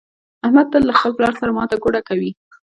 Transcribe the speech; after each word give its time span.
احمد 0.45 0.67
تل 0.71 0.81
له 0.89 0.93
خپل 0.99 1.13
پلار 1.17 1.33
سره 1.39 1.51
ماته 1.57 1.75
ګوډه 1.83 2.01
کوي. 2.09 2.31